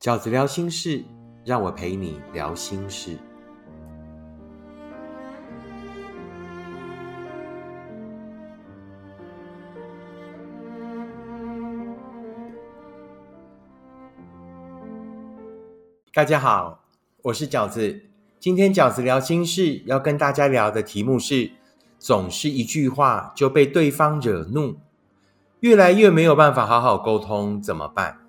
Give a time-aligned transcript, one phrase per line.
[0.00, 1.04] 饺子聊心事，
[1.44, 3.18] 让我陪你聊心事。
[16.14, 16.82] 大家好，
[17.20, 18.00] 我是饺子。
[18.38, 21.50] 今天饺子聊心事要跟大家聊的题目是：
[21.98, 24.76] 总是一句话就被对方惹怒，
[25.60, 28.19] 越来越没有办法好好沟通，怎么办？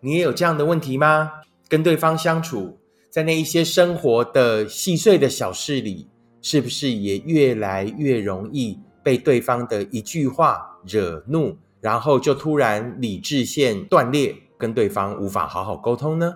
[0.00, 1.32] 你也有这样的问题吗？
[1.68, 2.78] 跟对方相处，
[3.10, 6.08] 在那一些生活的细碎的小事里，
[6.40, 16.32] 是不是也越来越容易被对方的一句话惹怒，然后就突然理智线断裂，跟对方无法好好沟通呢？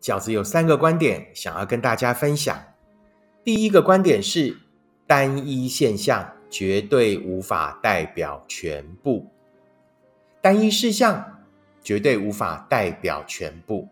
[0.00, 2.58] 饺子有三个观点想要跟大家分享。
[3.44, 4.56] 第一个观点是，
[5.06, 9.26] 单一现象绝对无法代表全部，
[10.40, 11.40] 单一事项。
[11.82, 13.88] 绝对无法代表全部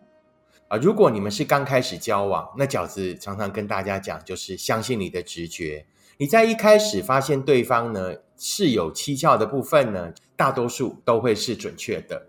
[0.69, 0.77] 啊！
[0.77, 5.85] 如果你们是刚开始交往，那饺子常常跟大家讲，就是相信你的直觉。
[6.17, 12.27] 你在一开始发现对方呢是有蹊跷的部分呢，大多数都会是准确的。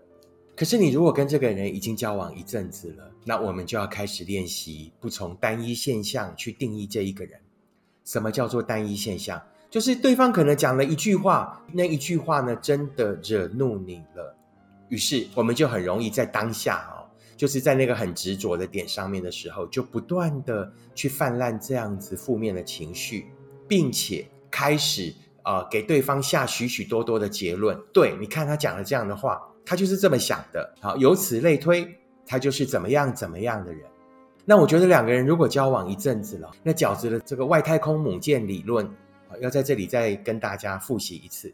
[0.56, 7.40] 可是你如果跟这个人已经交往一阵子了，那我们就要开始练习不从单一现象去定义这一个人。
[8.04, 9.40] 什么叫做单一现象？
[9.70, 14.36] 就是对方可能讲了一句话，那一句话呢真的惹怒你了。
[14.92, 23.28] 于是，我们就很容易在当下哦，就是在那个很执着的点上面的时候，就不断的去泛滥这样子负面的情绪，
[23.66, 25.10] 并且开始
[25.44, 27.74] 呃给对方下许许多多的结论。
[27.90, 30.74] 对，你看他讲了这样的话，他就是这么想的。
[30.78, 31.88] 好，由此类推，
[32.26, 33.82] 他就是怎么样怎么样的人。
[34.44, 38.86] 那我觉得两个人如果交往一阵子了，那饺子的这个外太空母舰理论，
[39.40, 41.50] 要在这里再跟大家复习一次。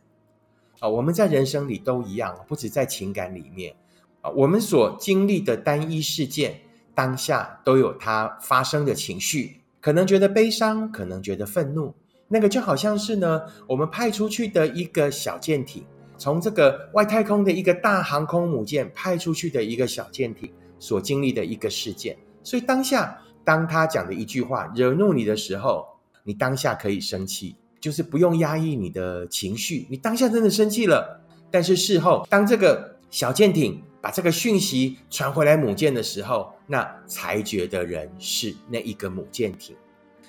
[0.81, 3.75] 啊，我们在人生里都一样，不止在情感里面
[4.21, 6.61] 啊，我们所经历的单一事件，
[6.95, 11.95] 当下都有它发生的情绪，可能觉得悲伤，可能觉得愤怒，
[12.29, 15.85] 那个就好像是呢，我们派出去的一个小舰艇，
[16.17, 25.87] 从这个外太空的一个大航空母舰派出去的一个小舰艇所经历的一个事件，所以当下当他讲的一句话惹怒你的时候，
[26.23, 27.57] 你当下可以生气。
[27.89, 39.75] 就是不用压抑你的情绪，你当下真的生气了，但是事后当这个小舰艇把这个讯息传回来母舰的时候，那裁决的人是那一个母舰艇。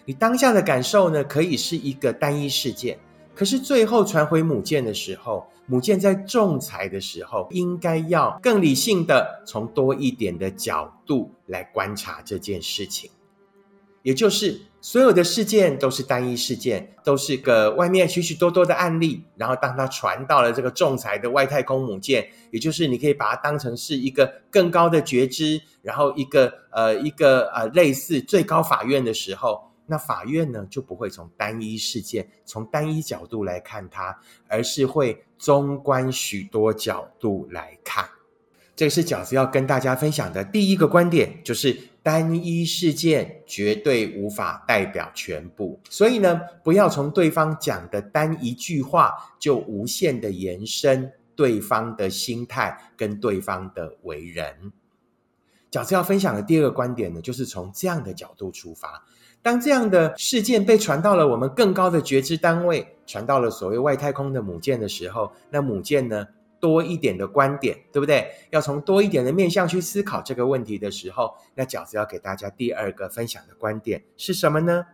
[0.05, 2.97] 你当下的感受呢，可以是一个单一事件，
[3.35, 13.11] 可是最后传回母舰的时候，母舰在仲裁的时候，应该要更理性的从多一点的角度来观察这件事情。
[14.01, 19.23] 也就是所有的事件都是单一事件，都是个外面许许多多的案例。
[19.35, 34.17] 然后当它传到了这个仲裁的外太空母舰，也就是你可以把它当成是一个更高的觉知，然后一个呃一个呃类似最高法院的时候，那法院呢就不会从单一事件、从单一角度来看它，
[34.47, 38.07] 而是会纵观许多角度来看。
[38.77, 45.79] 这个是饺子要跟大家分享的第一个观点，就是单一事件绝对无法代表全部。
[45.89, 54.71] 所以呢，不要从对方讲的单一句话就无限的延伸对方的心态跟对方的为人。
[55.71, 59.03] 饺子要分享的第二个观点呢，就是从这样的角度出发，
[59.41, 66.27] 当这样的事件被传到了我们更高的觉知单位，传到了所谓外太空的母舰的时候，那母舰呢？
[66.59, 68.29] 多一点的观点，对不对？
[68.49, 74.85] 要从多一点的面向去思考这个问题的时候，那饺子要给大家第二个分享的观点是什么呢？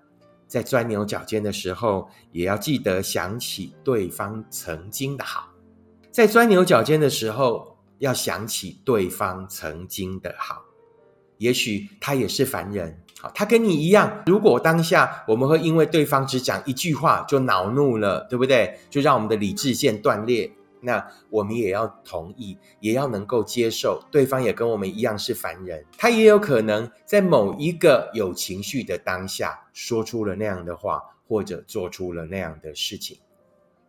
[0.48, 5.50] 在钻牛角尖的时候，也要记得想起对方曾经的好。
[6.12, 10.62] 在钻牛角尖的时候，要想起对方曾经的好。
[11.40, 14.24] 也许他也是凡人，好，他跟你一样。
[14.28, 18.80] 如果当下我们会因为对方只讲一句话就恼怒了，对不对？
[18.90, 20.50] 就让我们的理智线断裂。
[20.86, 33.18] 那我们也要同意，也要能够接受，对方也跟我们一样是凡人，他也有可能在某一个有情绪的当下，说出了那样的话，或者做出了那样的事情。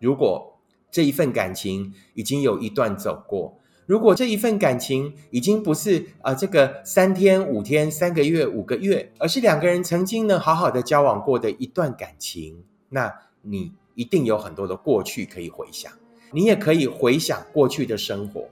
[0.00, 0.58] 如果
[0.90, 15.92] 这一份感情已经有一段走过，如果这一份感情已经不是啊这个三天五天三个月五个月，而是两个人曾经呢好好的交往过的一段感情，那你一定有很多的过去可以回想。
[16.32, 18.48] 你也可以回想过去的生活，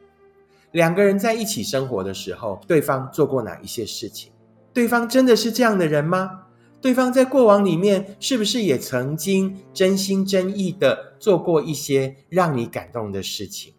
[0.73, 4.33] 两个人在一起生活的时候，对方做过哪一些事情？
[4.73, 6.43] 对方真的是这样的人吗？
[6.81, 13.73] 对方在过往里面是不是也曾经真心真意的做过一些让你感动的事情？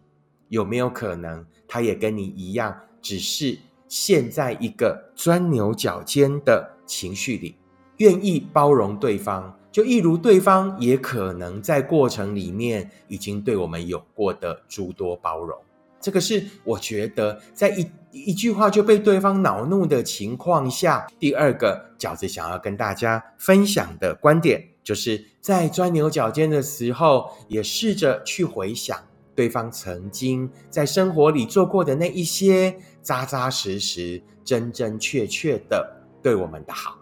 [0.49, 3.57] 有没有可能他也跟你一样，只是
[3.87, 7.55] 陷在一个钻牛角尖的情绪里，
[7.97, 15.53] 愿意包容对方，就一如对方也可能在过程里面已经对我们有过的诸多包容。
[15.99, 28.97] 这个是我觉得在一一句话就被对方恼怒的情况下，第二个饺子想要跟大家分享的观点，就是在钻牛角尖的时候，也试着去回想
[29.35, 36.97] 对方曾经在生活里做过的那一些扎扎实实、真真确确的对我们的好，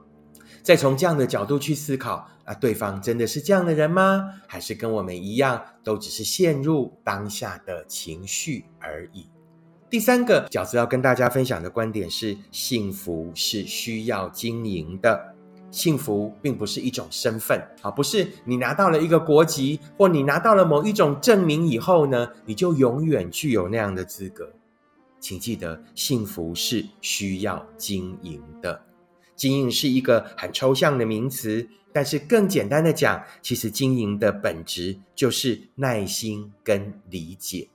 [0.64, 2.28] 再从这样的角度去思考。
[2.46, 4.30] 啊，对方真的是这样的人吗？
[4.48, 9.26] 还是跟我们一样，都只是陷入当下的情绪而已？
[9.90, 15.34] 第三个饺子要跟大家分享的观点是：幸福是需要经营的。
[15.72, 24.52] 幸福并不是一种身份啊，不是你拿到了一个国籍，或你拿到了某一种证明以后呢，你就永远具有那样的资格。
[25.22, 28.82] 请记得，幸福是需要经营的。
[29.44, 31.68] 经营是一个很抽象的名词。
[31.92, 37.68] 但是更简单的讲，其实经营的本质就是耐心跟理解。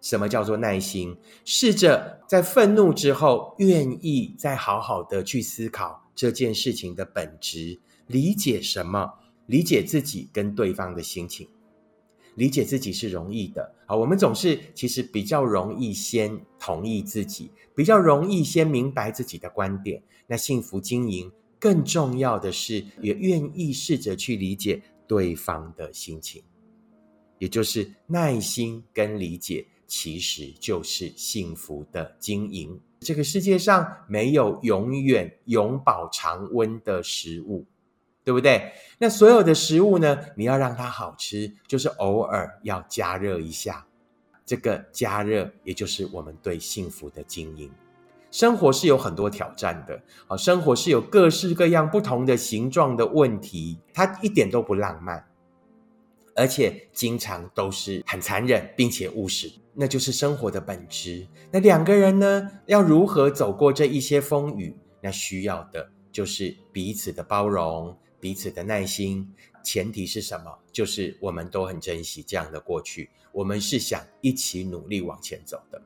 [0.00, 1.16] 什么叫做耐心？
[1.44, 9.12] 试着在愤怒之后，愿意再好好的去思考这件事情的本质，理解什么？
[9.46, 11.46] 理解自己跟对方的心情。
[12.36, 20.02] 理解自己是容易的啊，我们总是其实比较容易先同意自己，比较容易先明白自己的观点。
[20.26, 21.30] 那幸福经营。
[21.62, 26.42] 更重要的是，也愿意试着去理解对方的心情，
[27.38, 32.80] 也就是耐心跟理解，其实就是幸福的经营。
[33.00, 37.66] 这个世界上没有永远永保常温的食物，
[38.30, 38.70] 对不对？
[38.98, 43.84] 那所有的食物呢，你要让它好吃，就是偶尔要加热一下。
[44.46, 47.68] 这个加热，也就是我们对幸福的经营。
[48.30, 55.26] 生活是有很多挑战的，啊，生活是有各式各样不同的形状的问题，它一点都不浪漫，
[56.36, 61.26] 而且经常都是很残忍并且务实，那就是生活的本质。
[61.50, 64.76] 那两个人呢，要如何走过这一些风雨？
[65.00, 69.32] 那需要的就是彼此的包容，彼此的耐心。
[69.62, 70.58] 前提是什么？
[70.72, 75.80] 就是我们都很珍惜这样的过去，我们是想一起努力往前走的。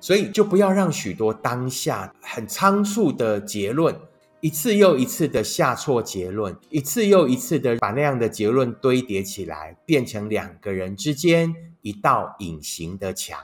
[0.00, 3.94] 所以，就不要让许多当下很仓促的结论，
[4.40, 13.38] 一次又一次的下错结论，一次又一次的把那样的结论堆叠起来，变成两个人之间一道隐形的墙。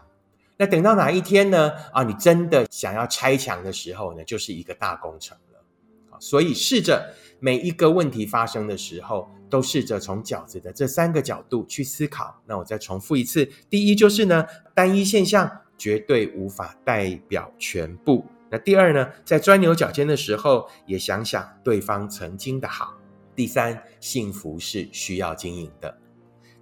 [0.56, 1.72] 那等到哪一天呢？
[1.92, 6.18] 啊，你真的想要拆墙的时候呢，就是一个大工程了。
[6.20, 12.40] 所以试着每一个问题发生的时候，都试着从饺子的这三个角度去思考。
[12.46, 15.58] 那我再重复一次：第一，就是呢，单一现象。
[15.78, 18.24] 绝对无法代表全部。
[18.48, 22.94] 那第二呢，在钻牛角尖的时候，也想想对方曾经的好。
[23.34, 25.98] 第三，幸福是需要经营的，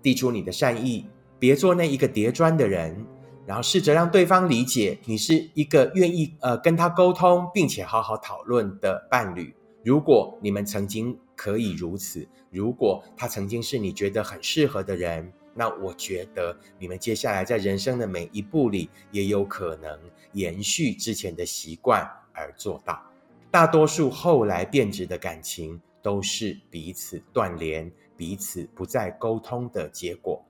[0.01, 1.07] 递出你的善意，
[1.39, 3.05] 别做那一个叠砖的人，
[3.45, 9.55] 然后试着让对方理解，你是一个愿意呃跟他沟通，并且好好讨论的伴侣。
[9.83, 15.33] 如果你们曾经可以如此，如果他曾经是你觉得很适合的人。
[15.53, 19.99] 那我觉得你们接下来在人生的每一步里，也有可能
[20.33, 23.03] 延续之前的习惯而做到。
[23.51, 30.41] 大多数后来变质的感情，都是彼此断联、彼此不再沟通的结果。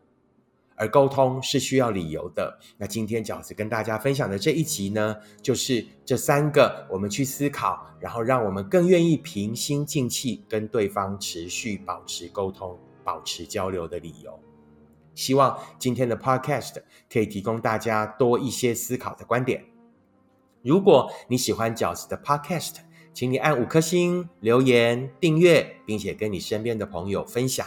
[0.81, 2.59] 而沟通是需要理由的。
[2.79, 14.41] 那今天饺子跟大家分享的这一集呢，就是这三个我们去思考，然后让我们更愿意平心静气跟对方持续保持沟通、保持交流的理由。
[15.15, 16.77] 希望今天的 Podcast
[17.13, 19.63] 可以提供大家多一些思考的观点。
[20.63, 22.77] 如果你喜欢饺子的 Podcast，
[23.13, 27.67] 请你按五颗星、留言、订阅，并且跟你身边的朋友分享。